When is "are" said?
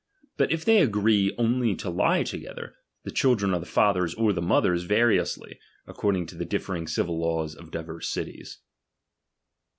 3.53-3.59